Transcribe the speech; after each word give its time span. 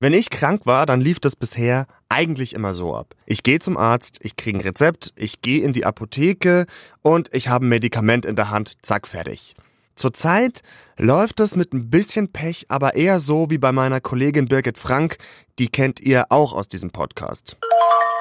Wenn 0.00 0.14
ich 0.14 0.30
krank 0.30 0.64
war, 0.64 0.86
dann 0.86 1.00
lief 1.00 1.18
das 1.18 1.34
bisher 1.34 1.88
eigentlich 2.08 2.52
immer 2.54 2.72
so 2.72 2.94
ab. 2.94 3.16
Ich 3.26 3.42
gehe 3.42 3.58
zum 3.58 3.76
Arzt, 3.76 4.20
ich 4.22 4.36
kriege 4.36 4.58
ein 4.58 4.60
Rezept, 4.60 5.12
ich 5.16 5.40
gehe 5.40 5.64
in 5.64 5.72
die 5.72 5.84
Apotheke 5.84 6.66
und 7.02 7.34
ich 7.34 7.48
habe 7.48 7.66
ein 7.66 7.68
Medikament 7.68 8.24
in 8.24 8.36
der 8.36 8.50
Hand, 8.50 8.76
zack, 8.82 9.08
fertig. 9.08 9.54
Zurzeit 9.96 10.62
läuft 10.98 11.40
es 11.40 11.56
mit 11.56 11.72
ein 11.72 11.90
bisschen 11.90 12.30
Pech, 12.30 12.66
aber 12.68 12.94
eher 12.94 13.18
so 13.18 13.50
wie 13.50 13.58
bei 13.58 13.72
meiner 13.72 14.00
Kollegin 14.00 14.46
Birgit 14.46 14.78
Frank, 14.78 15.18
die 15.58 15.66
kennt 15.66 15.98
ihr 15.98 16.26
auch 16.28 16.52
aus 16.52 16.68
diesem 16.68 16.90
Podcast. 16.90 17.56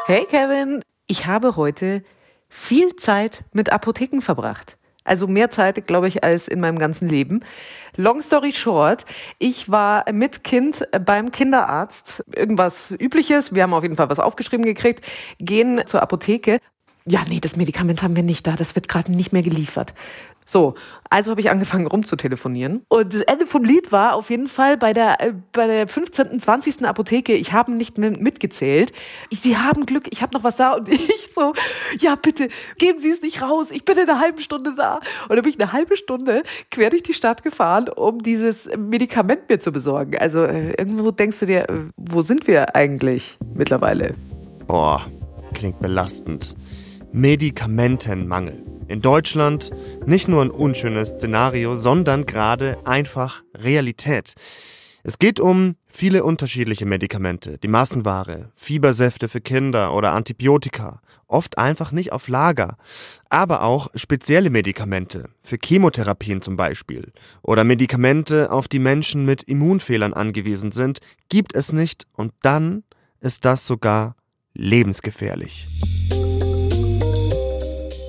Hey 0.08 0.26
Kevin, 0.28 0.84
ich 1.06 1.28
habe 1.28 1.58
heute 1.58 2.04
viel 2.50 2.96
Zeit 2.96 3.44
mit 3.54 3.72
Apotheken 3.72 4.22
verbracht. 4.22 4.77
Also 5.08 5.28
mehr 5.28 5.50
Zeit, 5.50 5.88
glaube 5.88 6.08
ich, 6.08 6.24
als 6.24 6.48
in 6.48 6.60
meinem 6.60 6.78
ganzen 6.78 7.10
Leben. 7.10 7.42
Long 7.96 8.22
story 8.22 8.54
short, 8.54 9.06
ich 9.40 9.70
war 9.70 10.06
mit 10.12 10.44
Kind 10.44 10.88
beim 11.04 11.32
Kinderarzt. 11.32 12.24
Irgendwas 12.36 12.92
Übliches. 12.92 13.56
Wir 13.56 13.64
haben 13.64 13.74
auf 13.74 13.84
jeden 13.84 13.96
Fall 13.96 14.10
was 14.10 14.20
aufgeschrieben 14.20 14.66
gekriegt. 14.66 15.04
Gehen 15.40 15.82
zur 15.88 16.02
Apotheke. 16.04 16.60
Ja, 17.06 17.22
nee, 17.28 17.40
das 17.40 17.56
Medikament 17.56 18.04
haben 18.04 18.16
wir 18.16 18.24
nicht 18.24 18.46
da. 18.46 18.56
Das 18.56 18.76
wird 18.76 18.88
gerade 18.88 19.12
nicht 19.12 19.34
mehr 19.34 19.42
geliefert. 19.42 19.94
So, 20.48 20.76
also 21.10 21.32
habe 21.32 21.42
ich 21.42 21.52
angefangen 21.52 21.88
rumzutelefonieren. 21.88 22.84
Und 22.88 23.14
das 23.14 23.22
Ende 23.22 23.46
vom 23.46 23.64
Lied 23.64 23.92
war 23.92 24.16
auf 24.16 24.30
jeden 24.30 24.48
Fall 24.48 24.78
bei 24.78 24.94
der, 24.94 25.22
äh, 25.22 25.34
bei 25.52 25.68
der 25.68 25.88
15., 25.88 26.40
20. 26.40 26.86
Apotheke, 26.86 27.34
ich 27.34 27.52
habe 27.52 27.74
nicht 27.74 27.98
mehr 27.98 28.12
mitgezählt. 28.12 28.94
Sie 29.42 29.58
haben 29.58 29.86
Glück, 29.86 30.08
ich 30.10 30.22
habe 30.22 30.34
noch 30.36 30.46
was 30.46 30.56
da. 30.56 30.74
Und 30.74 30.88
ich 30.92 31.30
so, 31.36 31.54
ja 32.00 32.16
bitte, 32.16 32.48
geben 32.78 32.98
Sie 32.98 33.12
es 33.12 33.22
nicht 33.22 33.42
raus, 33.42 33.72
ich 33.72 33.84
bin 33.84 33.98
in 33.98 34.10
einer 34.10 34.20
halben 34.20 34.40
Stunde 34.40 34.74
da. 34.76 34.96
Und 35.28 35.36
dann 35.36 35.42
bin 35.42 35.50
ich 35.50 35.60
eine 35.60 35.74
halbe 35.74 35.98
Stunde 35.98 36.44
quer 36.72 36.90
durch 36.90 37.04
die 37.04 37.14
Stadt 37.14 37.44
gefahren, 37.44 37.90
um 37.90 38.24
dieses 38.24 38.70
Medikament 38.78 39.50
mir 39.50 39.60
zu 39.60 39.74
besorgen. 39.74 40.18
Also 40.18 40.44
äh, 40.44 40.72
irgendwo 40.72 41.12
denkst 41.12 41.40
du 41.40 41.46
dir, 41.46 41.70
äh, 41.70 41.74
wo 41.98 42.22
sind 42.22 42.48
wir 42.48 42.74
eigentlich 42.74 43.38
mittlerweile? 43.54 44.16
Boah, 44.66 45.06
klingt 45.54 45.80
belastend. 45.80 46.56
Medikamentenmangel. 47.12 48.67
In 48.88 49.02
Deutschland 49.02 49.72
nicht 50.06 50.28
nur 50.28 50.42
ein 50.42 50.50
unschönes 50.50 51.10
Szenario, 51.10 51.76
sondern 51.76 52.26
gerade 52.26 52.78
einfach 52.86 53.44
Realität. 53.54 54.34
Es 55.04 55.20
geht 55.20 55.40
um 55.40 55.76
viele 55.88 56.24
unterschiedliche 56.24 56.86
Medikamente, 56.86 57.58
die 57.60 57.68
Massenware, 57.68 58.52
Fiebersäfte 58.56 59.30
für 59.30 59.42
Kinder 59.42 59.94
oder 59.94 60.12
Antibiotika, 60.12 61.02
oft 61.28 61.58
einfach 61.58 61.92
nicht 61.92 62.12
auf 62.12 62.28
Lager, 62.28 62.78
aber 63.30 63.64
auch 63.64 63.90
spezielle 63.96 64.50
Medikamente, 64.50 65.30
für 65.42 65.58
Chemotherapien 65.64 66.42
zum 66.42 66.56
Beispiel, 66.58 67.12
oder 67.42 67.64
Medikamente, 67.64 68.52
auf 68.52 68.68
die 68.68 68.80
Menschen 68.80 69.26
mit 69.26 69.44
Immunfehlern 69.44 70.14
angewiesen 70.14 70.72
sind, 70.72 71.00
gibt 71.30 71.56
es 71.56 71.72
nicht. 71.72 72.06
Und 72.14 72.34
dann 72.42 72.84
ist 73.20 73.46
das 73.46 73.68
sogar 73.68 74.16
lebensgefährlich. 74.54 75.68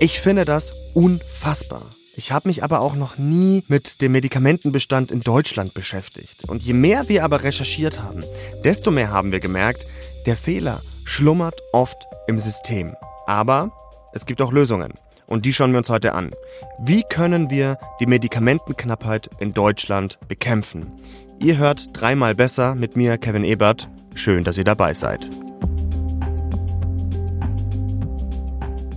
Ich 0.00 0.20
finde 0.20 0.44
das 0.44 0.72
unfassbar. 0.94 1.82
Ich 2.14 2.30
habe 2.30 2.48
mich 2.48 2.62
aber 2.62 2.80
auch 2.80 2.94
noch 2.94 3.18
nie 3.18 3.64
mit 3.66 4.00
dem 4.00 4.12
Medikamentenbestand 4.12 5.10
in 5.10 5.20
Deutschland 5.20 5.74
beschäftigt. 5.74 6.44
Und 6.48 6.62
je 6.62 6.72
mehr 6.72 7.08
wir 7.08 7.24
aber 7.24 7.42
recherchiert 7.42 8.00
haben, 8.00 8.22
desto 8.64 8.92
mehr 8.92 9.10
haben 9.10 9.32
wir 9.32 9.40
gemerkt, 9.40 9.86
der 10.26 10.36
Fehler 10.36 10.80
schlummert 11.04 11.60
oft 11.72 11.96
im 12.28 12.38
System. 12.38 12.94
Aber 13.26 13.72
es 14.12 14.24
gibt 14.24 14.40
auch 14.40 14.52
Lösungen. 14.52 14.92
Und 15.26 15.44
die 15.44 15.52
schauen 15.52 15.72
wir 15.72 15.78
uns 15.78 15.90
heute 15.90 16.14
an. 16.14 16.30
Wie 16.78 17.02
können 17.02 17.50
wir 17.50 17.76
die 18.00 18.06
Medikamentenknappheit 18.06 19.30
in 19.40 19.52
Deutschland 19.52 20.18
bekämpfen? 20.28 20.92
Ihr 21.40 21.58
hört 21.58 21.88
dreimal 21.92 22.36
besser 22.36 22.76
mit 22.76 22.96
mir, 22.96 23.18
Kevin 23.18 23.44
Ebert. 23.44 23.88
Schön, 24.14 24.44
dass 24.44 24.58
ihr 24.58 24.64
dabei 24.64 24.94
seid. 24.94 25.28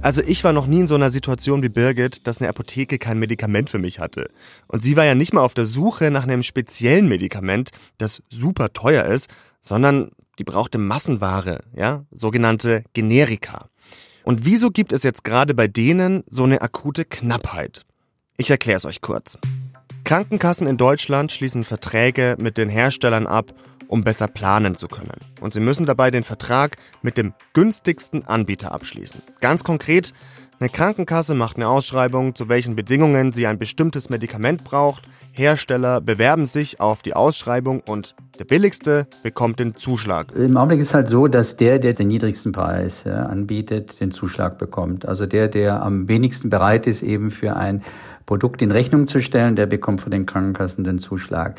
Also 0.04 0.24
ich 0.24 0.44
war 0.44 0.52
noch 0.52 0.66
nie 0.66 0.80
in 0.80 0.88
so 0.88 0.96
einer 0.96 1.12
Situation 1.12 1.62
wie 1.62 1.70
Birgit, 1.70 2.26
dass 2.26 2.42
eine 2.42 2.50
Apotheke 2.50 2.98
kein 2.98 3.20
Medikament 3.20 3.70
für 3.70 3.78
mich 3.78 4.00
hatte. 4.00 4.32
Und 4.68 4.82
sie 4.82 4.96
war 4.96 5.06
ja 5.06 5.14
nicht 5.14 5.32
mal 5.32 5.42
auf 5.42 5.54
der 5.54 5.66
Suche 5.66 6.10
nach 6.10 6.24
einem 6.24 6.42
speziellen 6.42 7.08
Medikament, 7.08 7.70
das 8.00 8.24
super 8.30 8.74
teuer 8.74 9.06
ist, 9.06 9.30
sondern 9.62 10.10
die 10.40 10.44
brauchte 10.44 10.80
Massenware, 10.80 11.64
ja, 11.76 12.04
sogenannte 12.10 12.84
Generika. 12.94 13.70
Und 14.24 14.44
wieso 14.44 14.72
gibt 14.72 14.92
es 14.92 15.04
jetzt 15.04 15.24
gerade 15.24 15.54
bei 15.54 15.68
denen 15.68 16.24
so 16.26 16.46
eine 16.46 16.64
akute 16.64 17.06
Knappheit? 17.06 17.84
Ich 18.38 18.50
erkläre 18.50 18.78
es 18.78 18.86
euch 18.86 19.02
kurz. 19.02 19.38
Krankenkassen 20.04 20.66
in 20.66 20.78
Deutschland 20.78 21.32
schließen 21.32 21.64
Verträge 21.64 22.38
mit 22.40 22.58
den 22.58 22.70
Herstellern 22.70 23.28
ab 23.28 23.54
um 23.92 24.04
besser 24.04 24.28
planen 24.28 24.78
zu 24.78 24.88
können. 24.88 25.20
Und 25.42 25.54
Sie 25.54 25.60
müssen 25.60 25.86
dabei 25.86 26.12
den 26.12 26.24
Vertrag 26.24 26.78
mit 27.02 27.18
dem 27.18 27.34
günstigsten 27.54 28.26
Anbieter 28.26 28.72
abschließen. 28.72 29.22
Ganz 29.42 29.64
konkret, 29.64 30.14
eine 30.60 30.70
Krankenkasse 30.70 31.36
macht 31.36 31.58
eine 31.58 31.68
Ausschreibung, 31.68 32.36
zu 32.36 32.48
welchen 32.48 32.76
Bedingungen 32.76 33.34
sie 33.34 33.48
ein 33.48 33.58
bestimmtes 33.58 34.10
Medikament 34.10 34.64
braucht. 34.64 35.04
Hersteller 35.34 36.02
bewerben 36.02 36.46
sich 36.46 36.80
auf 36.80 37.02
die 37.02 37.16
Ausschreibung 37.16 37.82
und 37.82 38.16
der 38.38 38.46
billigste 38.46 39.08
bekommt 39.24 39.60
den 39.60 39.76
Zuschlag. 39.76 40.34
Im 40.36 40.58
Augenblick 40.58 40.80
ist 40.80 40.88
es 40.88 40.94
halt 40.94 41.08
so, 41.08 41.28
dass 41.28 41.58
der, 41.58 41.80
der 41.80 41.94
den 41.94 42.10
niedrigsten 42.10 42.52
Preis 42.52 43.06
ja, 43.06 43.26
anbietet, 43.26 44.00
den 44.00 44.12
Zuschlag 44.12 44.58
bekommt. 44.58 45.06
Also 45.06 45.26
der, 45.26 45.48
der 45.48 45.82
am 45.82 46.08
wenigsten 46.08 46.50
bereit 46.50 46.86
ist, 46.86 47.02
eben 47.02 47.32
für 47.32 47.56
ein 47.56 47.82
Produkt 48.26 48.62
in 48.62 48.72
Rechnung 48.72 49.08
zu 49.08 49.22
stellen, 49.22 49.56
der 49.56 49.66
bekommt 49.66 50.02
von 50.02 50.12
den 50.12 50.26
Krankenkassen 50.26 50.84
den 50.84 51.00
Zuschlag. 51.00 51.56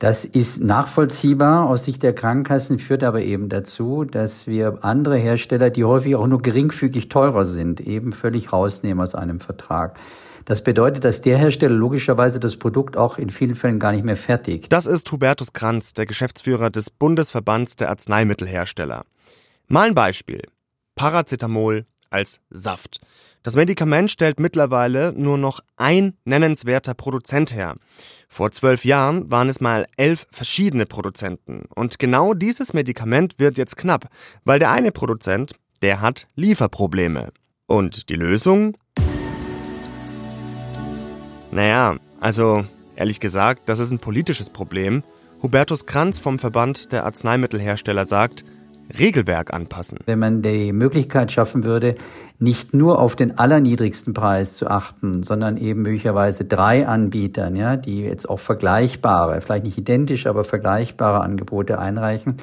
Das 0.00 0.24
ist 0.24 0.64
nachvollziehbar 0.64 1.68
aus 1.68 1.84
Sicht 1.84 2.02
der 2.02 2.14
Krankenkassen, 2.14 2.78
führt 2.78 3.04
aber 3.04 3.20
eben 3.20 3.50
dazu, 3.50 4.04
dass 4.04 4.46
wir 4.46 4.78
andere 4.80 5.18
Hersteller, 5.18 5.68
die 5.68 5.84
häufig 5.84 6.16
auch 6.16 6.26
nur 6.26 6.40
geringfügig 6.40 7.10
teurer 7.10 7.44
sind, 7.44 7.82
eben 7.82 8.14
völlig 8.14 8.50
rausnehmen 8.50 9.04
aus 9.04 9.14
einem 9.14 9.40
Vertrag. 9.40 9.98
Das 10.46 10.64
bedeutet, 10.64 11.04
dass 11.04 11.20
der 11.20 11.36
Hersteller 11.36 11.74
logischerweise 11.74 12.40
das 12.40 12.56
Produkt 12.56 12.96
auch 12.96 13.18
in 13.18 13.28
vielen 13.28 13.54
Fällen 13.54 13.78
gar 13.78 13.92
nicht 13.92 14.06
mehr 14.06 14.16
fertigt. 14.16 14.72
Das 14.72 14.86
ist 14.86 15.12
Hubertus 15.12 15.52
Kranz, 15.52 15.92
der 15.92 16.06
Geschäftsführer 16.06 16.70
des 16.70 16.88
Bundesverbands 16.88 17.76
der 17.76 17.90
Arzneimittelhersteller. 17.90 19.02
Mal 19.68 19.88
ein 19.88 19.94
Beispiel. 19.94 20.44
Paracetamol 20.94 21.84
als 22.08 22.40
Saft. 22.48 23.02
Das 23.42 23.56
Medikament 23.56 24.10
stellt 24.10 24.38
mittlerweile 24.38 25.14
nur 25.14 25.38
noch 25.38 25.60
ein 25.78 26.12
nennenswerter 26.26 26.92
Produzent 26.92 27.54
her. 27.54 27.76
Vor 28.28 28.52
zwölf 28.52 28.84
Jahren 28.84 29.30
waren 29.30 29.48
es 29.48 29.62
mal 29.62 29.86
elf 29.96 30.26
verschiedene 30.30 30.84
Produzenten. 30.84 31.62
Und 31.74 31.98
genau 31.98 32.34
dieses 32.34 32.74
Medikament 32.74 33.38
wird 33.38 33.56
jetzt 33.56 33.78
knapp, 33.78 34.08
weil 34.44 34.58
der 34.58 34.70
eine 34.70 34.92
Produzent, 34.92 35.54
der 35.80 36.02
hat 36.02 36.26
Lieferprobleme. 36.34 37.30
Und 37.66 38.10
die 38.10 38.16
Lösung? 38.16 38.76
Naja, 41.50 41.96
also 42.20 42.66
ehrlich 42.94 43.20
gesagt, 43.20 43.70
das 43.70 43.78
ist 43.78 43.90
ein 43.90 44.00
politisches 44.00 44.50
Problem. 44.50 45.02
Hubertus 45.42 45.86
Kranz 45.86 46.18
vom 46.18 46.38
Verband 46.38 46.92
der 46.92 47.06
Arzneimittelhersteller 47.06 48.04
sagt, 48.04 48.44
Regelwerk 48.98 49.54
anpassen. 49.54 49.98
Wenn 50.06 50.18
man 50.18 50.42
die 50.42 50.72
Möglichkeit 50.72 51.32
schaffen 51.32 51.64
würde, 51.64 51.96
nicht 52.40 52.72
nur 52.72 52.98
auf 52.98 53.16
den 53.16 53.38
allerniedrigsten 53.38 54.14
Preis 54.14 54.54
zu 54.56 54.68
achten, 54.68 55.22
sondern 55.22 55.58
eben 55.58 55.82
möglicherweise 55.82 56.46
drei 56.46 56.88
Anbietern, 56.88 57.54
ja, 57.54 57.76
die 57.76 58.00
jetzt 58.00 58.28
auch 58.28 58.40
vergleichbare, 58.40 59.42
vielleicht 59.42 59.64
nicht 59.64 59.76
identisch, 59.76 60.26
aber 60.26 60.44
vergleichbare 60.44 61.20
Angebote 61.20 61.78
einreichen, 61.78 62.36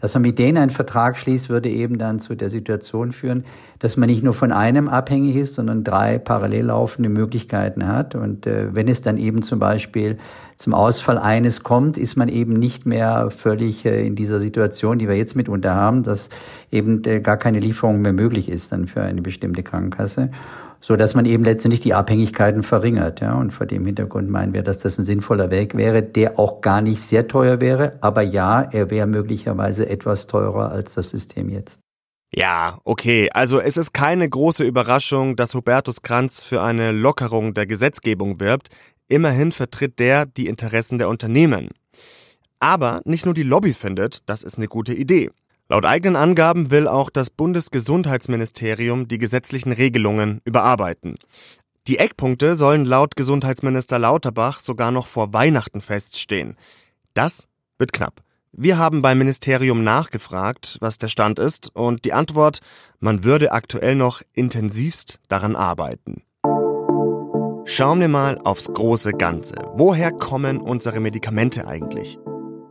dass 0.00 0.14
man 0.14 0.22
mit 0.22 0.38
denen 0.38 0.56
einen 0.56 0.70
Vertrag 0.70 1.18
schließt, 1.18 1.50
würde 1.50 1.68
eben 1.68 1.98
dann 1.98 2.18
zu 2.20 2.34
der 2.34 2.48
Situation 2.48 3.12
führen, 3.12 3.44
dass 3.78 3.96
man 3.96 4.08
nicht 4.08 4.22
nur 4.22 4.32
von 4.32 4.50
einem 4.52 4.88
abhängig 4.88 5.36
ist, 5.36 5.54
sondern 5.54 5.84
drei 5.84 6.18
parallel 6.18 6.66
laufende 6.66 7.08
Möglichkeiten 7.08 7.86
hat. 7.86 8.14
Und 8.14 8.46
äh, 8.46 8.74
wenn 8.74 8.88
es 8.88 9.02
dann 9.02 9.18
eben 9.18 9.42
zum 9.42 9.58
Beispiel 9.58 10.18
zum 10.56 10.74
Ausfall 10.74 11.18
eines 11.18 11.62
kommt, 11.62 11.96
ist 11.96 12.16
man 12.16 12.28
eben 12.28 12.52
nicht 12.52 12.86
mehr 12.86 13.30
völlig 13.30 13.84
äh, 13.84 14.06
in 14.06 14.16
dieser 14.16 14.38
Situation, 14.38 14.98
die 14.98 15.08
wir 15.08 15.16
jetzt 15.16 15.36
mitunter 15.36 15.74
haben, 15.74 16.02
dass 16.02 16.30
eben 16.70 17.02
äh, 17.04 17.20
gar 17.20 17.36
keine 17.36 17.60
Lieferung 17.60 18.00
mehr 18.00 18.12
möglich 18.12 18.48
ist 18.48 18.72
dann 18.72 18.86
für 18.86 19.02
eine 19.02 19.22
bestimmte 19.22 19.39
Krankenkasse 19.64 20.30
so 20.80 20.96
dass 20.96 21.14
man 21.14 21.26
eben 21.26 21.44
letztendlich 21.44 21.80
die 21.80 21.94
Abhängigkeiten 21.94 22.62
verringert. 22.62 23.20
Ja, 23.20 23.34
und 23.34 23.52
vor 23.52 23.66
dem 23.66 23.84
Hintergrund 23.84 24.30
meinen 24.30 24.54
wir, 24.54 24.62
dass 24.62 24.78
das 24.78 24.98
ein 24.98 25.04
sinnvoller 25.04 25.50
Weg 25.50 25.76
wäre, 25.76 26.02
der 26.02 26.38
auch 26.38 26.62
gar 26.62 26.80
nicht 26.80 27.02
sehr 27.02 27.28
teuer 27.28 27.60
wäre, 27.60 27.98
aber 28.00 28.22
ja, 28.22 28.62
er 28.62 28.90
wäre 28.90 29.06
möglicherweise 29.06 29.88
etwas 29.88 30.26
teurer 30.26 30.72
als 30.72 30.94
das 30.94 31.10
System 31.10 31.50
jetzt. 31.50 31.80
Ja, 32.34 32.78
okay, 32.84 33.28
also 33.32 33.60
es 33.60 33.76
ist 33.76 33.92
keine 33.92 34.28
große 34.28 34.64
Überraschung, 34.64 35.36
dass 35.36 35.54
Hubertus 35.54 36.02
Kranz 36.02 36.44
für 36.44 36.62
eine 36.62 36.92
Lockerung 36.92 37.54
der 37.54 37.66
Gesetzgebung 37.66 38.38
wirbt. 38.38 38.68
Immerhin 39.08 39.50
vertritt 39.50 39.98
der 39.98 40.26
die 40.26 40.46
Interessen 40.46 40.98
der 40.98 41.08
Unternehmen. 41.08 41.70
Aber 42.60 43.00
nicht 43.04 43.24
nur 43.24 43.34
die 43.34 43.42
Lobby 43.42 43.74
findet, 43.74 44.22
das 44.26 44.44
ist 44.44 44.58
eine 44.58 44.68
gute 44.68 44.94
Idee. 44.94 45.30
Laut 45.70 45.84
eigenen 45.84 46.16
Angaben 46.16 46.72
will 46.72 46.88
auch 46.88 47.10
das 47.10 47.30
Bundesgesundheitsministerium 47.30 49.06
die 49.06 49.18
gesetzlichen 49.18 49.72
Regelungen 49.72 50.40
überarbeiten. 50.44 51.14
Die 51.86 51.98
Eckpunkte 51.98 52.56
sollen 52.56 52.84
laut 52.84 53.14
Gesundheitsminister 53.14 54.00
Lauterbach 54.00 54.58
sogar 54.58 54.90
noch 54.90 55.06
vor 55.06 55.32
Weihnachten 55.32 55.80
feststehen. 55.80 56.56
Das 57.14 57.46
wird 57.78 57.92
knapp. 57.92 58.20
Wir 58.50 58.78
haben 58.78 59.00
beim 59.00 59.18
Ministerium 59.18 59.84
nachgefragt, 59.84 60.76
was 60.80 60.98
der 60.98 61.06
Stand 61.06 61.38
ist, 61.38 61.70
und 61.76 62.04
die 62.04 62.14
Antwort, 62.14 62.58
man 62.98 63.22
würde 63.22 63.52
aktuell 63.52 63.94
noch 63.94 64.22
intensivst 64.32 65.20
daran 65.28 65.54
arbeiten. 65.54 66.24
Schauen 67.64 68.00
wir 68.00 68.08
mal 68.08 68.40
aufs 68.42 68.66
große 68.66 69.12
Ganze. 69.12 69.54
Woher 69.74 70.10
kommen 70.10 70.60
unsere 70.60 70.98
Medikamente 70.98 71.68
eigentlich? 71.68 72.18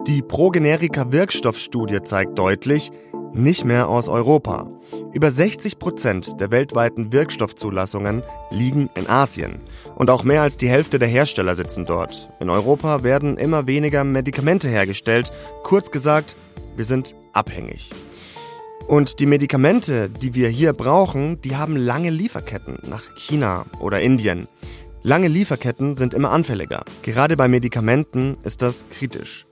Die 0.10 0.24
Progenerika-Wirkstoffstudie 0.24 2.02
zeigt 2.04 2.40
deutlich, 2.40 2.90
nicht 3.32 3.64
mehr 3.64 3.90
aus 3.90 4.10
Europa. 4.10 4.68
Über 5.14 5.30
60 5.30 5.78
Prozent 5.78 6.42
der 6.42 6.50
weltweiten 6.50 7.14
Wirkstoffzulassungen 7.14 8.24
liegen 8.50 8.90
in 8.96 9.08
Asien. 9.08 9.60
Und 9.94 10.10
auch 10.10 10.24
mehr 10.24 10.42
als 10.42 10.58
die 10.58 10.68
Hälfte 10.68 10.98
der 10.98 11.08
Hersteller 11.08 11.54
sitzen 11.54 11.86
dort. 11.86 12.32
In 12.40 12.50
Europa 12.50 13.04
werden 13.04 13.38
immer 13.38 13.68
weniger 13.68 14.04
Medikamente 14.04 14.68
hergestellt. 14.68 15.32
Kurz 15.62 15.92
gesagt, 15.92 16.36
wir 16.76 16.86
sind 16.86 17.14
abhängig. 17.34 17.92
Und 18.88 19.20
die 19.20 19.28
Medikamente, 19.28 20.10
die 20.10 20.34
wir 20.34 20.50
hier 20.50 20.74
brauchen, 20.74 21.40
die 21.42 21.56
haben 21.56 21.78
lange 21.78 22.10
Lieferketten 22.10 22.80
nach 22.90 23.04
China 23.16 23.68
oder 23.80 24.02
Indien. 24.02 24.48
Lange 25.04 25.28
Lieferketten 25.28 25.94
sind 25.94 26.16
immer 26.16 26.32
anfälliger. 26.32 26.84
Gerade 27.04 27.38
bei 27.38 27.48
Medikamenten 27.48 28.38
ist 28.44 28.64
das 28.64 28.90
kritisch. 28.90 29.46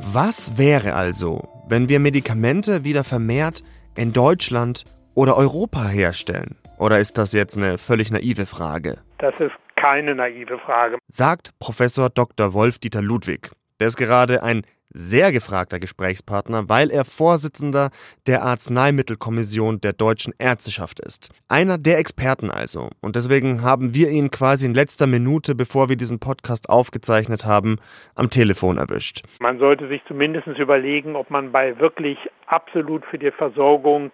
Was 0.00 0.56
wäre 0.56 0.94
also, 0.94 1.48
wenn 1.68 1.88
wir 1.88 2.00
Medikamente 2.00 2.84
wieder 2.84 3.04
vermehrt 3.04 3.62
in 3.94 4.12
Deutschland 4.12 4.84
oder 5.14 5.36
Europa 5.36 5.86
herstellen? 5.86 6.56
Oder 6.78 6.98
ist 6.98 7.18
das 7.18 7.32
jetzt 7.32 7.58
eine 7.58 7.78
völlig 7.78 8.10
naive 8.10 8.46
Frage? 8.46 8.98
Das 9.18 9.34
ist 9.38 9.52
keine 9.76 10.14
naive 10.14 10.58
Frage. 10.58 10.98
Sagt 11.08 11.50
Professor 11.58 12.08
Dr. 12.08 12.54
Wolf-Dieter 12.54 13.02
Ludwig. 13.02 13.50
Der 13.82 13.88
ist 13.88 13.96
gerade 13.96 14.44
ein 14.44 14.62
sehr 14.90 15.32
gefragter 15.32 15.80
Gesprächspartner, 15.80 16.68
weil 16.68 16.88
er 16.88 17.04
Vorsitzender 17.04 17.90
der 18.28 18.44
Arzneimittelkommission 18.44 19.80
der 19.80 19.92
deutschen 19.92 20.32
Ärzteschaft 20.38 21.00
ist. 21.00 21.30
Einer 21.48 21.78
der 21.78 21.98
Experten 21.98 22.48
also. 22.48 22.90
Und 23.00 23.16
deswegen 23.16 23.64
haben 23.64 23.92
wir 23.92 24.10
ihn 24.10 24.30
quasi 24.30 24.66
in 24.66 24.74
letzter 24.74 25.08
Minute, 25.08 25.56
bevor 25.56 25.88
wir 25.88 25.96
diesen 25.96 26.20
Podcast 26.20 26.70
aufgezeichnet 26.70 27.44
haben, 27.44 27.78
am 28.14 28.30
Telefon 28.30 28.78
erwischt. 28.78 29.24
Man 29.40 29.58
sollte 29.58 29.88
sich 29.88 30.00
zumindest 30.06 30.46
überlegen, 30.46 31.16
ob 31.16 31.28
man 31.28 31.50
bei 31.50 31.76
wirklich 31.80 32.18
absolut 32.46 33.04
für 33.06 33.18
die 33.18 33.32
Versorgung 33.32 34.12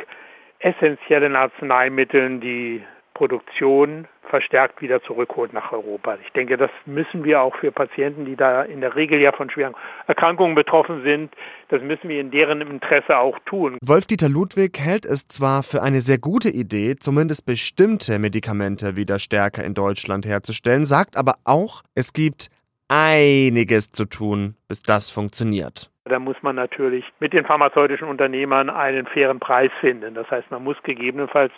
essentiellen 0.61 1.37
Arzneimitteln 1.37 2.41
die 2.41 2.83
Produktion 3.19 4.07
verstärkt 4.31 4.81
wieder 4.81 5.03
zurückholt 5.03 5.53
nach 5.53 5.73
Europa. 5.73 6.17
Ich 6.25 6.33
denke, 6.35 6.57
das 6.57 6.71
müssen 6.87 7.25
wir 7.25 7.41
auch 7.43 7.57
für 7.57 7.73
Patienten, 7.73 8.25
die 8.25 8.37
da 8.37 8.63
in 8.63 8.81
der 8.81 8.95
Regel 8.95 9.21
ja 9.21 9.33
von 9.33 9.51
schweren 9.51 9.75
Erkrankungen 10.07 10.55
betroffen 10.55 11.03
sind, 11.03 11.35
das 11.69 11.83
müssen 11.83 12.09
wir 12.09 12.21
in 12.21 12.31
deren 12.31 12.61
Interesse 12.61 13.19
auch 13.19 13.37
tun. 13.41 13.77
Wolf-Dieter 13.85 14.29
Ludwig 14.29 14.79
hält 14.79 15.05
es 15.05 15.27
zwar 15.27 15.65
für 15.65 15.83
eine 15.83 16.01
sehr 16.01 16.19
gute 16.19 16.49
Idee, 16.49 16.95
zumindest 16.95 17.45
bestimmte 17.45 18.21
Medikamente 18.21 18.95
wieder 18.95 19.19
stärker 19.19 19.65
in 19.65 19.75
Deutschland 19.75 20.25
herzustellen, 20.25 20.87
sagt 20.87 21.17
aber 21.17 21.35
auch, 21.45 21.83
es 21.97 22.13
gibt 22.13 22.51
einiges 22.89 23.91
zu 23.91 24.05
tun, 24.05 24.55
bis 24.69 24.83
das 24.83 25.11
funktioniert. 25.11 25.91
Da 26.05 26.21
muss 26.21 26.37
man 26.43 26.55
natürlich 26.55 27.05
mit 27.19 27.33
den 27.33 27.45
pharmazeutischen 27.45 28.07
Unternehmern 28.07 28.71
einen 28.71 29.07
fairen 29.07 29.41
Preis 29.41 29.73
finden. 29.81 30.15
Das 30.15 30.31
heißt, 30.31 30.51
man 30.53 30.63
muss 30.63 30.77
gegebenenfalls 30.85 31.53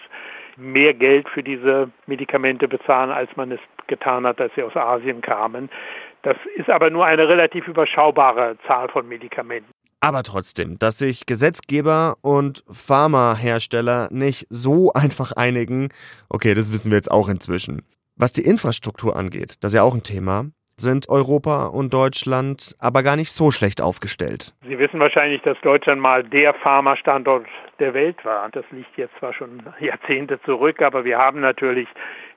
mehr 0.57 0.95
Geld 0.95 1.29
für 1.29 1.43
diese 1.43 1.91
Medikamente 2.07 2.69
bezahlen, 2.69 3.11
als 3.11 3.31
man 3.37 3.53
es 3.53 3.61
getan 3.87 4.27
hat, 4.27 4.41
als 4.41 4.55
sie 4.55 4.63
aus 4.63 4.77
Asien 4.77 5.21
kamen. 5.21 5.71
Das 6.23 6.37
ist 6.57 6.69
aber 6.69 6.91
nur 6.91 7.07
eine 7.07 7.29
relativ 7.29 7.67
überschaubare 7.67 8.57
Zahl 8.67 8.89
von 8.89 9.09
Medikamenten. 9.09 9.71
Aber 10.01 10.23
trotzdem, 10.23 10.79
dass 10.79 10.99
sich 10.99 11.27
Gesetzgeber 11.27 12.17
und 12.23 12.65
Pharmahersteller 12.71 14.09
nicht 14.11 14.47
so 14.49 14.93
einfach 14.95 15.33
einigen, 15.33 15.91
okay, 16.31 16.55
das 16.55 16.73
wissen 16.73 16.91
wir 16.91 16.97
jetzt 16.97 17.11
auch 17.11 17.29
inzwischen. 17.29 17.83
Was 18.17 18.33
die 18.33 18.43
Infrastruktur 18.43 19.17
angeht, 19.17 19.57
das 19.61 19.73
ist 19.73 19.77
ja 19.77 19.83
auch 19.83 19.95
ein 19.95 20.03
Thema, 20.03 20.47
sind 20.81 21.09
Europa 21.09 21.67
und 21.67 21.93
Deutschland 21.93 22.75
aber 22.81 23.03
gar 23.03 23.17
nicht 23.17 23.33
so 23.33 23.51
schlecht 23.51 23.81
aufgestellt. 23.81 24.55
Sie 24.67 24.79
wissen 24.79 25.01
wahrscheinlich, 25.01 25.43
dass 25.43 25.61
Deutschland 25.61 26.01
mal 26.01 26.25
der 26.25 26.55
Pharmastandort 26.55 27.47
der 27.79 27.95
Welt 27.95 28.25
war. 28.25 28.49
Das 28.51 28.65
liegt 28.71 28.97
jetzt 28.97 29.17
zwar 29.19 29.33
schon 29.35 29.63
Jahrzehnte 29.81 30.41
zurück, 30.43 30.83
aber 30.83 31.05
wir 31.05 31.19
haben 31.19 31.41
natürlich 31.41 31.89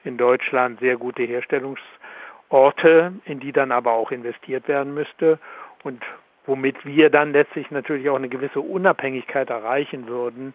in 0.03 0.17
Deutschland 0.17 0.79
sehr 0.79 0.97
gute 0.97 1.23
Herstellungsorte, 1.23 3.13
in 3.25 3.39
die 3.39 3.51
dann 3.51 3.71
aber 3.71 3.93
auch 3.93 4.11
investiert 4.11 4.67
werden 4.67 4.93
müsste 4.93 5.39
und 5.83 6.03
womit 6.45 6.85
wir 6.85 7.09
dann 7.09 7.31
letztlich 7.31 7.71
natürlich 7.71 8.09
auch 8.09 8.17
eine 8.17 8.29
gewisse 8.29 8.59
Unabhängigkeit 8.59 9.49
erreichen 9.49 10.07
würden 10.07 10.53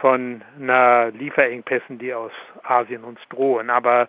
von 0.00 0.42
einer 0.58 1.10
Lieferengpässen, 1.10 1.98
die 1.98 2.14
aus 2.14 2.32
Asien 2.62 3.04
uns 3.04 3.20
drohen. 3.30 3.70
Aber 3.70 4.08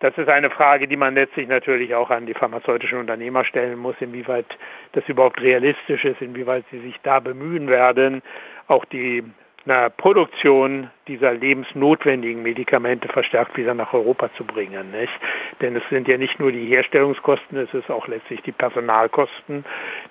das 0.00 0.16
ist 0.18 0.28
eine 0.28 0.50
Frage, 0.50 0.88
die 0.88 0.96
man 0.96 1.14
letztlich 1.14 1.48
natürlich 1.48 1.94
auch 1.94 2.10
an 2.10 2.26
die 2.26 2.34
pharmazeutischen 2.34 2.98
Unternehmer 2.98 3.44
stellen 3.44 3.78
muss, 3.78 3.96
inwieweit 4.00 4.46
das 4.92 5.08
überhaupt 5.08 5.40
realistisch 5.40 6.04
ist, 6.04 6.20
inwieweit 6.20 6.64
sie 6.70 6.80
sich 6.80 6.96
da 7.02 7.20
bemühen 7.20 7.68
werden, 7.68 8.22
auch 8.68 8.84
die 8.84 9.24
na, 9.66 9.88
Produktion 9.88 10.90
dieser 11.08 11.34
lebensnotwendigen 11.34 12.42
Medikamente 12.42 13.08
verstärkt 13.08 13.56
wieder 13.56 13.74
nach 13.74 13.92
Europa 13.92 14.30
zu 14.36 14.44
bringen. 14.44 14.92
Nicht? 14.92 15.12
Denn 15.60 15.74
es 15.74 15.82
sind 15.90 16.06
ja 16.06 16.16
nicht 16.16 16.38
nur 16.38 16.52
die 16.52 16.66
Herstellungskosten, 16.66 17.58
es 17.58 17.74
ist 17.74 17.90
auch 17.90 18.06
letztlich 18.06 18.40
die 18.42 18.52
Personalkosten, 18.52 19.64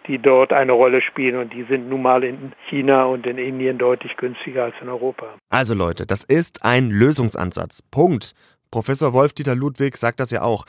die 0.08 0.20
dort 0.20 0.52
eine 0.52 0.74
Rolle 0.74 1.02
spielen 1.02 1.38
und 1.38 1.54
die 1.54 1.64
sind 1.64 1.90
nun 1.90 2.02
mal 2.02 2.24
in 2.24 2.52
China 2.70 3.06
und 3.06 3.26
in 3.26 3.38
Indien 3.38 3.78
deutlich 3.78 4.18
günstiger 4.18 4.66
als 4.66 4.76
in 4.82 4.90
Europa. 4.90 5.28
Also 5.50 5.74
Leute, 5.74 6.06
das 6.06 6.26
ist 6.26 6.66
ein 6.66 6.90
Lösungsansatz. 6.90 7.82
Punkt. 7.92 8.34
Professor 8.76 9.14
Wolf-Dieter 9.14 9.56
Ludwig 9.56 9.96
sagt 9.96 10.20
das 10.20 10.32
ja 10.32 10.42
auch. 10.42 10.66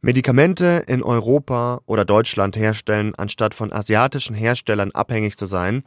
Medikamente 0.00 0.82
in 0.88 1.04
Europa 1.04 1.82
oder 1.86 2.04
Deutschland 2.04 2.56
herstellen, 2.56 3.14
anstatt 3.14 3.54
von 3.54 3.72
asiatischen 3.72 4.34
Herstellern 4.34 4.90
abhängig 4.90 5.36
zu 5.36 5.46
sein, 5.46 5.84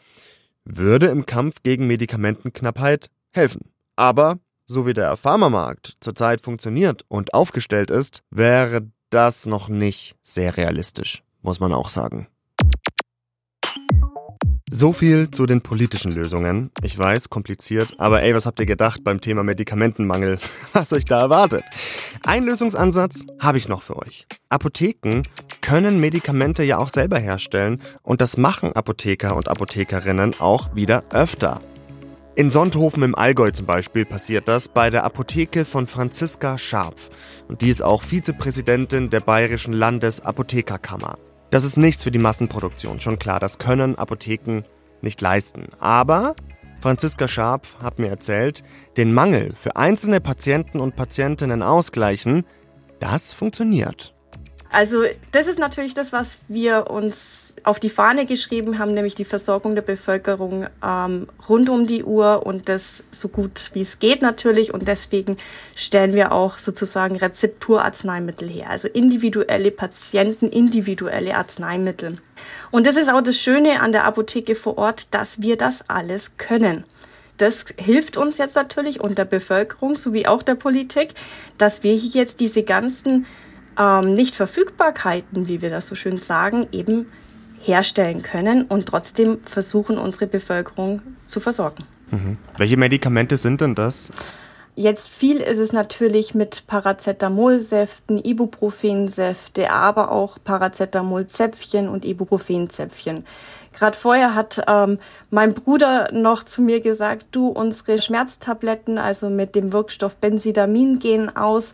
würde 0.63 1.07
im 1.07 1.25
Kampf 1.25 1.63
gegen 1.63 1.85
Medikamentenknappheit 1.85 3.09
helfen. 3.31 3.69
Aber 3.97 4.39
so 4.65 4.85
wie 4.87 4.93
der 4.93 5.17
Pharmamarkt 5.17 5.97
zurzeit 5.99 6.39
funktioniert 6.39 7.03
und 7.09 7.33
aufgestellt 7.33 7.91
ist, 7.91 8.23
wäre 8.31 8.89
das 9.09 9.45
noch 9.45 9.67
nicht 9.67 10.15
sehr 10.21 10.55
realistisch, 10.55 11.21
muss 11.41 11.59
man 11.59 11.73
auch 11.73 11.89
sagen. 11.89 12.27
So 14.69 14.91
viel 14.91 15.31
zu 15.31 15.45
den 15.45 15.61
politischen 15.61 16.11
Lösungen. 16.11 16.71
Ich 16.83 16.97
weiß, 16.97 17.29
kompliziert, 17.29 17.95
aber 18.00 18.21
ey, 18.21 18.36
was 18.36 18.45
habt 18.45 18.59
ihr 18.59 18.65
gedacht 18.65 19.01
beim 19.01 19.21
Thema 19.21 19.41
Medikamentenmangel? 19.43 20.39
Was 20.74 20.91
euch 20.91 21.05
da 21.05 21.21
erwartet? 21.21 21.63
Ein 22.24 22.43
Lösungsansatz 22.43 23.25
habe 23.39 23.57
ich 23.59 23.69
noch 23.69 23.81
für 23.81 23.95
euch. 23.95 24.27
Apotheken 24.50 25.21
können 25.62 26.01
Medikamente 26.01 26.63
ja 26.63 26.79
auch 26.79 26.89
selber 26.89 27.17
herstellen 27.17 27.81
und 28.03 28.19
das 28.19 28.36
machen 28.36 28.74
Apotheker 28.74 29.38
und 29.38 29.47
Apothekerinnen 29.47 30.36
auch 30.39 30.75
wieder 30.75 31.05
öfter. 31.12 31.62
In 32.36 32.51
Sonthofen 32.51 33.03
im 33.03 33.15
Allgäu 33.15 33.51
zum 33.51 33.65
Beispiel 33.65 34.03
passiert 34.03 34.50
das 34.50 34.67
bei 34.67 34.89
der 34.89 35.05
Apotheke 35.05 35.63
von 35.63 35.88
Franziska 35.88 36.57
Scharpf. 36.57 37.09
Und 37.47 37.62
die 37.62 37.69
ist 37.69 37.81
auch 37.81 38.03
Vizepräsidentin 38.03 39.09
der 39.09 39.21
Bayerischen 39.21 39.74
Landesapothekerkammer. 39.74 41.17
Das 41.50 41.63
ist 41.63 41.77
nichts 41.77 42.04
für 42.04 42.12
die 42.12 42.20
Massenproduktion, 42.20 43.00
schon 43.00 43.20
klar, 43.20 43.39
das 43.39 43.58
können 43.58 43.98
Apotheken 43.98 44.63
nicht 45.01 45.22
leisten. 45.22 45.68
Aber 45.80 46.36
Franziska 46.82 47.27
Scharpf 47.27 47.77
hat 47.82 48.00
mir 48.00 48.10
erzählt, 48.10 48.63
den 48.98 49.13
Mangel 49.13 49.54
für 49.56 49.75
einzelne 49.75 50.20
Patienten 50.20 50.80
und 50.80 50.96
Patientinnen 50.96 51.63
ausgleichen, 51.63 52.46
das 53.00 53.34
funktioniert. 53.34 54.13
Also 54.69 55.03
das 55.31 55.47
ist 55.47 55.59
natürlich 55.59 55.93
das, 55.93 56.12
was 56.12 56.38
wir 56.50 56.89
uns 56.89 57.55
auf 57.63 57.79
die 57.79 57.89
Fahne 57.89 58.25
geschrieben 58.25 58.79
haben, 58.79 58.93
nämlich 58.93 59.15
die 59.15 59.25
Versorgung 59.25 59.75
der 59.75 59.81
Bevölkerung 59.81 60.67
ähm, 60.83 61.27
rund 61.47 61.69
um 61.69 61.88
die 61.88 62.03
Uhr 62.03 62.45
und 62.45 62.67
das 62.67 63.05
so 63.12 63.29
gut 63.29 63.71
wie 63.74 63.81
es 63.81 64.00
geht 64.00 64.21
natürlich. 64.21 64.74
Und 64.74 64.88
deswegen 64.88 65.38
stellen 65.75 66.13
wir 66.13 66.33
auch 66.33 66.57
sozusagen 66.59 67.15
Rezepturarzneimittel 67.15 68.50
her, 68.50 68.69
also 68.69 68.89
individuelle 68.89 69.71
Patienten, 69.71 70.50
individuelle 70.50 71.36
Arzneimittel. 71.36 72.17
Und 72.69 72.88
das 72.88 72.97
ist 72.97 73.09
auch 73.09 73.21
das 73.21 73.38
Schöne 73.38 73.81
an 73.81 73.93
der 73.93 74.03
Apotheke 74.03 74.55
vor 74.55 74.77
Ort, 74.77 75.13
dass 75.13 75.41
wir 75.41 75.57
das 75.57 75.89
alles 75.89 76.36
können. 76.38 76.83
Das 77.38 77.65
hilft 77.77 78.17
uns 78.17 78.38
jetzt 78.38 78.55
natürlich 78.55 79.00
und 79.00 79.17
der 79.17 79.25
Bevölkerung 79.25 79.95
sowie 79.95 80.25
auch 80.25 80.43
der 80.43 80.55
Politik, 80.55 81.13
dass 81.57 81.83
wir 81.83 81.93
hier 81.93 82.09
jetzt 82.09 82.39
diese 82.39 82.63
ganzen 82.63 83.27
ähm, 83.77 84.13
Nichtverfügbarkeiten, 84.13 85.48
wie 85.48 85.62
wir 85.62 85.69
das 85.69 85.88
so 85.88 85.96
schön 85.96 86.19
sagen, 86.19 86.67
eben 86.72 87.07
herstellen 87.62 88.22
können 88.22 88.63
und 88.63 88.88
trotzdem 88.88 89.39
versuchen, 89.46 89.98
unsere 89.98 90.27
Bevölkerung 90.27 91.01
zu 91.25 91.39
versorgen. 91.39 91.84
Mhm. 92.12 92.38
Welche 92.57 92.77
Medikamente 92.77 93.38
sind 93.38 93.62
denn 93.62 93.75
das? 93.75 94.12
Jetzt 94.79 95.10
viel 95.10 95.38
ist 95.38 95.57
es 95.57 95.74
natürlich 95.74 96.36
mit 96.36 96.67
Paracetamolsäften, 96.67 98.24
Ibuprofensäfte, 98.24 99.72
aber 99.72 100.12
auch 100.12 100.38
Paracetamolzäpfchen 100.43 101.89
und 101.89 102.05
Ibuprofenzäpfchen. 102.05 103.25
Gerade 103.74 103.98
vorher 103.98 104.36
hat 104.36 104.62
ähm, 104.67 105.00
mein 105.31 105.55
Bruder 105.55 106.10
noch 106.13 106.43
zu 106.43 106.62
mir 106.62 106.79
gesagt, 106.79 107.25
du, 107.31 107.48
unsere 107.48 108.00
Schmerztabletten, 108.00 109.00
also 109.00 109.31
mit 109.31 109.55
dem 109.55 109.74
Wirkstoff 109.74 110.15
Benzidamin 110.17 111.00
gehen 111.00 111.36
aus. 111.36 111.74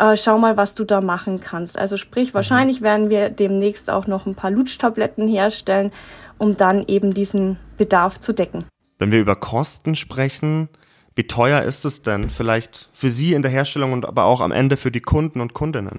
Äh, 0.00 0.16
schau 0.16 0.38
mal, 0.38 0.56
was 0.56 0.74
du 0.74 0.84
da 0.84 1.02
machen 1.02 1.40
kannst. 1.40 1.78
Also 1.78 1.98
sprich, 1.98 2.30
mhm. 2.30 2.34
wahrscheinlich 2.34 2.80
werden 2.80 3.10
wir 3.10 3.28
demnächst 3.28 3.90
auch 3.90 4.06
noch 4.06 4.24
ein 4.24 4.34
paar 4.34 4.50
Lutschtabletten 4.50 5.28
herstellen, 5.28 5.92
um 6.38 6.56
dann 6.56 6.86
eben 6.88 7.12
diesen 7.12 7.58
Bedarf 7.76 8.18
zu 8.18 8.32
decken. 8.32 8.64
Wenn 8.98 9.12
wir 9.12 9.20
über 9.20 9.36
Kosten 9.36 9.94
sprechen, 9.94 10.70
wie 11.14 11.26
teuer 11.26 11.60
ist 11.62 11.84
es 11.84 12.00
denn 12.00 12.30
vielleicht 12.30 12.88
für 12.94 13.10
Sie 13.10 13.34
in 13.34 13.42
der 13.42 13.50
Herstellung 13.50 13.92
und 13.92 14.06
aber 14.06 14.24
auch 14.24 14.40
am 14.40 14.52
Ende 14.52 14.78
für 14.78 14.90
die 14.90 15.02
Kunden 15.02 15.42
und 15.42 15.52
Kundinnen? 15.52 15.98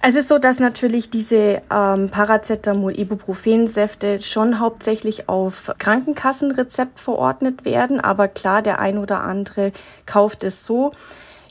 Es 0.00 0.14
ist 0.14 0.28
so, 0.28 0.38
dass 0.38 0.60
natürlich 0.60 1.10
diese 1.10 1.60
ähm, 1.72 2.08
Paracetamol-Ibuprofen-Säfte 2.10 4.20
schon 4.20 4.60
hauptsächlich 4.60 5.28
auf 5.28 5.72
Krankenkassenrezept 5.78 7.00
verordnet 7.00 7.64
werden, 7.64 8.00
aber 8.00 8.28
klar, 8.28 8.62
der 8.62 8.78
ein 8.80 8.98
oder 8.98 9.22
andere 9.22 9.72
kauft 10.06 10.44
es 10.44 10.66
so. 10.66 10.92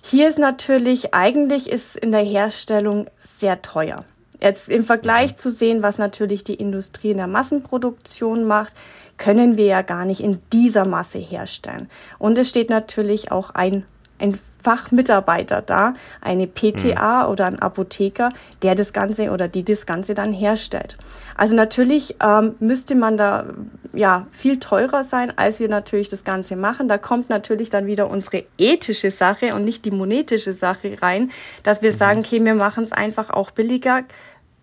Hier 0.02 0.28
ist 0.28 0.40
natürlich, 0.40 1.14
eigentlich 1.14 1.70
ist 1.70 1.96
in 1.96 2.12
der 2.12 2.24
Herstellung 2.24 3.08
sehr 3.20 3.62
teuer. 3.62 4.04
Jetzt 4.42 4.70
im 4.70 4.84
Vergleich 4.84 5.36
zu 5.36 5.52
sehen, 5.52 5.84
was 5.84 6.00
natürlich 6.00 6.44
die 6.44 6.56
Industrie 6.56 7.12
in 7.12 7.18
der 7.18 7.28
Massenproduktion 7.28 8.44
macht, 8.46 8.74
können 9.18 9.56
wir 9.56 9.66
ja 9.66 9.84
gar 9.84 10.06
nicht 10.06 10.20
in 10.20 10.40
dieser 10.52 10.86
Masse 10.86 11.20
herstellen. 11.20 11.88
Und 12.18 12.40
es 12.40 12.50
steht 12.50 12.72
natürlich 12.72 13.32
auch 13.32 13.52
ein, 13.52 13.86
ein 14.22 14.40
Fachmitarbeiter 14.64 15.62
da, 15.62 15.96
eine 16.22 16.48
PTA 16.48 17.24
mhm. 17.24 17.32
oder 17.32 17.46
ein 17.46 17.60
Apotheker, 17.60 18.30
der 18.62 18.76
das 18.76 18.94
Ganze 18.94 19.32
oder 19.32 19.48
die 19.48 19.64
das 19.64 19.86
Ganze 19.86 20.14
dann 20.14 20.32
herstellt. 20.34 20.98
Also 21.36 21.56
natürlich 21.56 22.16
ähm, 22.24 22.56
müsste 22.60 22.94
man 22.96 23.18
da 23.18 23.46
ja 23.94 24.28
viel 24.32 24.60
teurer 24.60 25.04
sein, 25.04 25.36
als 25.38 25.60
wir 25.60 25.70
natürlich 25.70 26.10
das 26.10 26.24
Ganze 26.24 26.56
machen. 26.56 26.88
Da 26.88 26.98
kommt 26.98 27.30
natürlich 27.30 27.70
dann 27.70 27.88
wieder 27.88 28.10
unsere 28.10 28.44
ethische 28.58 29.12
Sache 29.12 29.56
und 29.56 29.66
nicht 29.66 29.86
die 29.86 29.92
monetische 29.92 30.54
Sache 30.54 31.02
rein, 31.02 31.32
dass 31.64 31.82
wir 31.82 31.92
mhm. 31.92 31.98
sagen, 31.98 32.20
okay, 32.20 32.44
wir 32.44 32.56
machen 32.56 32.84
es 32.84 32.92
einfach 32.92 33.30
auch 33.32 33.52
billiger. 33.52 34.04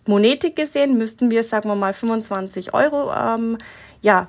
Monetik 0.07 0.57
gesehen 0.57 0.97
müssten 0.97 1.31
wir, 1.31 1.43
sagen 1.43 1.69
wir 1.69 1.75
mal, 1.75 1.93
25 1.93 2.73
Euro 2.73 3.13
ähm, 3.13 3.59
ja, 4.01 4.29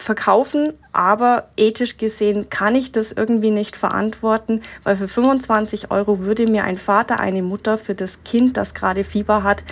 verkaufen, 0.00 0.72
aber 0.92 1.48
ethisch 1.56 1.96
gesehen 1.96 2.50
kann 2.50 2.74
ich 2.74 2.92
das 2.92 3.12
irgendwie 3.12 3.50
nicht 3.50 3.76
verantworten, 3.76 4.62
weil 4.84 4.96
für 4.96 5.08
25 5.08 5.90
Euro 5.90 6.20
würde 6.20 6.46
mir 6.46 6.64
ein 6.64 6.78
Vater, 6.78 7.20
eine 7.20 7.42
Mutter 7.42 7.78
für 7.78 7.94
das 7.94 8.22
Kind, 8.24 8.56
das 8.56 8.74
gerade 8.74 9.04
Fieber 9.04 9.42
hat, 9.42 9.64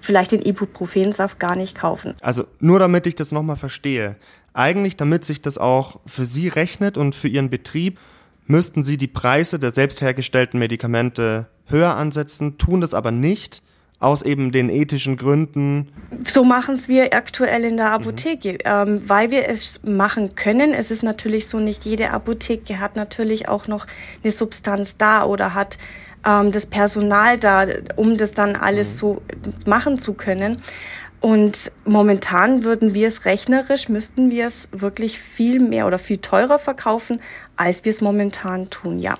vielleicht 0.00 0.32
den 0.32 0.42
Ibuprofensaft 0.42 1.38
gar 1.38 1.56
nicht 1.56 1.76
kaufen. 1.76 2.14
Also 2.20 2.44
nur 2.58 2.78
damit 2.78 3.06
ich 3.06 3.14
das 3.14 3.32
nochmal 3.32 3.56
verstehe. 3.56 4.16
Eigentlich, 4.54 4.96
damit 4.96 5.24
sich 5.24 5.40
das 5.40 5.58
auch 5.58 6.00
für 6.06 6.26
Sie 6.26 6.48
rechnet 6.48 6.98
und 6.98 7.14
für 7.14 7.28
Ihren 7.28 7.50
Betrieb, 7.50 7.98
müssten 8.46 8.82
Sie 8.82 8.98
die 8.98 9.06
Preise 9.06 9.58
der 9.58 9.70
selbst 9.70 10.02
hergestellten 10.02 10.58
Medikamente 10.58 11.46
höher 11.66 11.96
ansetzen, 11.96 12.58
tun 12.58 12.80
das 12.80 12.94
aber 12.94 13.10
nicht 13.10 13.62
aus 14.02 14.22
eben 14.22 14.52
den 14.52 14.68
ethischen 14.68 15.16
Gründen? 15.16 15.88
So 16.26 16.44
machen 16.44 16.74
es 16.74 16.88
wir 16.88 17.14
aktuell 17.14 17.64
in 17.64 17.76
der. 17.76 17.92
Apotheke, 17.92 18.52
mhm. 18.52 18.58
ähm, 18.64 19.02
weil 19.06 19.30
wir 19.30 19.48
es 19.48 19.80
machen 19.84 20.34
können. 20.34 20.72
Es 20.72 20.90
ist 20.90 21.02
natürlich 21.02 21.48
so, 21.48 21.58
nicht 21.58 21.84
jede 21.84 22.10
Apotheke 22.10 22.80
hat 22.80 22.96
natürlich 22.96 23.48
auch 23.48 23.68
noch 23.68 23.86
eine 24.22 24.32
Substanz 24.32 24.96
da 24.96 25.24
oder 25.24 25.54
hat 25.54 25.78
ähm, 26.26 26.52
das 26.52 26.66
Personal 26.66 27.38
da, 27.38 27.66
um 27.96 28.16
das 28.16 28.32
dann 28.32 28.56
alles 28.56 28.88
mhm. 28.88 28.94
so 28.94 29.22
machen 29.66 29.98
zu 29.98 30.14
können. 30.14 30.62
Und 31.20 31.70
momentan 31.84 32.64
würden 32.64 32.94
wir 32.94 33.06
es 33.06 33.24
rechnerisch, 33.24 33.88
müssten 33.88 34.30
wir 34.30 34.46
es 34.46 34.68
wirklich 34.72 35.20
viel 35.20 35.60
mehr 35.60 35.86
oder 35.86 36.00
viel 36.00 36.18
teurer 36.18 36.58
verkaufen, 36.58 37.20
als 37.54 37.84
wir 37.84 37.90
es 37.90 38.00
momentan 38.00 38.70
tun, 38.70 38.98
ja. 38.98 39.16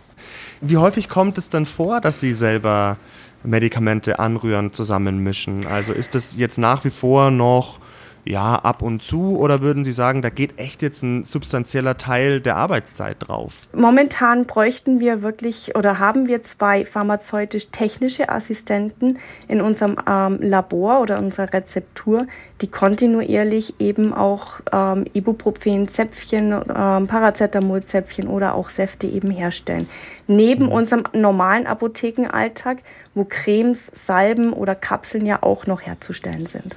Wie 0.60 0.76
häufig 0.78 1.08
kommt 1.08 1.38
es 1.38 1.48
dann 1.48 1.64
vor, 1.64 2.00
dass 2.00 2.18
Sie 2.18 2.34
selber 2.34 2.96
Medikamente 3.44 4.18
anrühren, 4.18 4.72
zusammenmischen? 4.72 5.66
Also 5.66 5.92
ist 5.92 6.14
das 6.14 6.36
jetzt 6.36 6.58
nach 6.58 6.84
wie 6.84 6.90
vor 6.90 7.30
noch 7.30 7.80
ja, 8.24 8.54
ab 8.54 8.82
und 8.82 9.02
zu 9.02 9.36
oder 9.36 9.62
würden 9.62 9.84
Sie 9.84 9.90
sagen, 9.90 10.22
da 10.22 10.30
geht 10.30 10.58
echt 10.58 10.80
jetzt 10.82 11.02
ein 11.02 11.24
substanzieller 11.24 11.96
Teil 11.96 12.40
der 12.40 12.56
Arbeitszeit 12.56 13.16
drauf? 13.18 13.62
Momentan 13.74 14.46
bräuchten 14.46 15.00
wir 15.00 15.22
wirklich 15.22 15.74
oder 15.76 15.98
haben 15.98 16.28
wir 16.28 16.42
zwei 16.42 16.84
pharmazeutisch-technische 16.84 18.28
Assistenten 18.28 19.18
in 19.48 19.60
unserem 19.60 19.96
ähm, 20.08 20.38
Labor 20.40 21.00
oder 21.00 21.18
unserer 21.18 21.52
Rezeptur, 21.52 22.26
die 22.60 22.68
kontinuierlich 22.68 23.80
eben 23.80 24.12
auch 24.12 24.60
ähm, 24.70 25.04
Ibuprofen-Zäpfchen, 25.12 26.52
ähm, 26.52 27.06
Paracetamol-Zäpfchen 27.08 28.28
oder 28.28 28.54
auch 28.54 28.68
Säfte 28.68 29.08
eben 29.08 29.30
herstellen. 29.30 29.88
Neben 30.28 30.66
mhm. 30.66 30.72
unserem 30.72 31.02
normalen 31.12 31.66
Apothekenalltag, 31.66 32.78
wo 33.14 33.24
Cremes, 33.24 33.90
Salben 33.92 34.52
oder 34.52 34.76
Kapseln 34.76 35.26
ja 35.26 35.42
auch 35.42 35.66
noch 35.66 35.82
herzustellen 35.82 36.46
sind. 36.46 36.76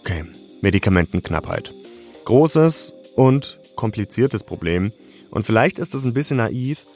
Okay. 0.00 0.24
Medikamentenknappheit. 0.62 1.72
Großes 2.24 2.94
und 3.14 3.58
kompliziertes 3.76 4.44
Problem. 4.44 4.92
Und 5.30 5.44
vielleicht 5.44 5.78
ist 5.78 5.94
das 5.94 6.04
ein 6.04 6.14
bisschen 6.14 6.38
naiv, 6.38 6.86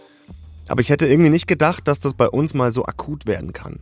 aber 0.69 0.81
ich 0.81 0.91
hätte 0.91 1.07
irgendwie 1.07 1.31
nicht 1.31 1.47
gedacht, 1.47 1.89
dass 1.89 2.01
das 2.01 2.15
bei 2.15 2.29
uns 2.29 2.55
mal 2.55 2.71
so 2.73 2.85
akut 2.85 3.27
werden 3.27 3.53
kann. 3.53 3.81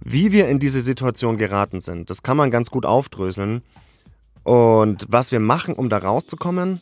Wie 0.00 0.32
wir 0.32 0.48
in 0.48 0.58
diese 0.58 0.80
Situation 0.80 1.36
geraten 1.36 1.80
sind, 1.80 2.10
das 2.10 2.22
kann 2.22 2.36
man 2.36 2.50
ganz 2.50 2.70
gut 2.70 2.86
aufdröseln. 2.86 3.62
Und 4.44 5.06
was 5.08 5.32
wir 5.32 5.40
machen, 5.40 5.74
um 5.74 5.88
da 5.88 5.98
rauszukommen? 5.98 6.80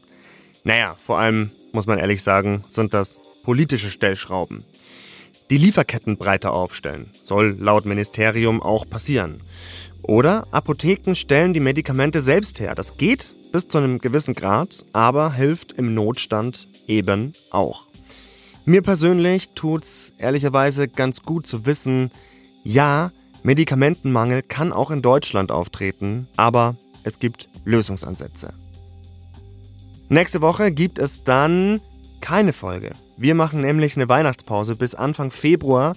Naja, 0.65 0.97
vor 1.05 1.19
allem, 1.19 1.51
muss 1.73 1.87
man 1.87 1.99
ehrlich 1.99 2.23
sagen, 2.23 2.63
sind 2.69 2.95
das 2.95 3.21
politische 3.45 3.91
Stellschrauben. 3.91 4.65
Die 5.49 5.59
Lieferketten 5.59 6.17
breiter 6.17 6.53
aufstellen, 6.53 7.11
soll 7.23 7.57
laut 7.61 7.87
Ministerium 7.87 8.61
auch 8.61 8.89
passieren. 8.89 9.41
Oder 10.03 10.47
Apotheken 10.51 11.15
stellen 11.15 11.55
die 11.55 11.61
Medikamente 11.61 12.21
selbst 12.21 12.59
her. 12.59 12.75
Das 12.75 12.97
geht 12.97 13.35
bis 13.53 13.69
zu 13.69 13.79
einem 13.79 14.01
gewissen 14.01 14.35
Grad, 14.35 14.85
aber 14.93 15.33
hilft 15.33 15.73
im 15.73 15.95
Notstand 15.95 16.69
eben 16.89 17.33
auch. 17.51 17.87
Mir 18.65 18.83
persönlich 18.83 19.51
tut's 19.51 20.13
ehrlicherweise 20.19 20.89
ganz 20.89 21.23
gut 21.23 21.47
zu 21.47 21.65
wissen, 21.65 22.11
ja, 22.65 23.13
Medikamentenmangel 23.45 24.43
kann 24.43 24.73
auch 24.73 24.91
in 24.91 25.03
Deutschland 25.03 25.53
auftreten, 25.53 26.27
aber 26.37 26.77
es 27.05 27.21
gibt 27.21 27.49
Lösungsansätze. 27.65 28.53
Nächste 30.09 30.43
Woche 30.43 30.73
gibt 30.73 30.99
es 30.99 31.23
dann 31.23 31.81
keine 32.21 32.53
Folge. 32.53 32.91
Wir 33.19 33.35
machen 33.35 33.63
nämlich 33.63 33.97
eine 33.97 34.09
Weihnachtspause 34.09 34.77
bis 34.77 34.95
Anfang 34.95 35.31
Februar 35.31 35.95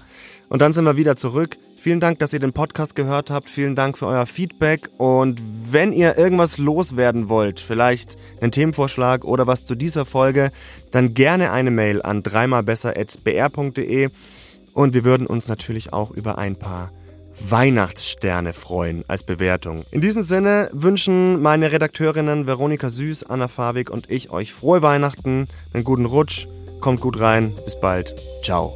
und 0.48 0.62
dann 0.62 0.72
sind 0.72 0.86
wir 0.86 0.96
wieder 0.96 1.18
zurück. 1.18 1.58
Vielen 1.82 2.00
Dank, 2.00 2.20
dass 2.20 2.34
ihr 2.34 2.40
den 2.40 2.54
Podcast 2.54 2.96
gehört 2.96 3.30
habt. 3.30 3.50
Vielen 3.50 3.76
Dank 3.76 3.98
für 3.98 4.08
euer 4.08 4.26
Feedback. 4.26 4.90
Und 4.98 5.42
wenn 5.70 5.94
ihr 5.94 6.18
irgendwas 6.18 6.58
loswerden 6.58 7.30
wollt, 7.30 7.60
vielleicht 7.60 8.18
einen 8.42 8.52
Themenvorschlag 8.52 9.24
oder 9.24 9.48
was 9.48 9.64
zu 9.64 9.76
dieser 9.76 10.06
Folge, 10.06 10.52
dann 10.92 11.14
gerne 11.14 11.52
eine 11.52 11.72
Mail 11.72 12.02
an 12.02 12.24
dreimalbesser.br.de. 12.24 14.10
Und 14.74 14.94
wir 14.94 15.04
würden 15.04 15.28
uns 15.28 15.48
natürlich 15.48 15.94
auch 15.94 16.12
über 16.12 16.38
ein 16.38 16.56
paar 16.56 16.92
Weihnachtssterne 17.48 18.54
freuen 18.54 19.04
als 19.08 19.24
Bewertung. 19.24 19.84
In 19.92 20.02
diesem 20.02 20.22
Sinne 20.22 20.70
wünschen 20.74 21.42
meine 21.42 21.72
Redakteurinnen 21.72 22.48
Veronika 22.48 22.90
Süß, 22.90 23.24
Anna 23.24 23.48
Fabik 23.48 23.90
und 23.90 24.10
ich 24.10 24.30
euch 24.32 24.54
frohe 24.54 24.82
Weihnachten, 24.82 25.46
einen 25.74 25.84
guten 25.84 26.06
Rutsch, 26.06 26.48
kommt 26.79 27.01
gut 27.01 27.19
rein, 27.19 27.53
bis 27.65 27.79
bald, 27.79 28.15
ciao. 28.43 28.75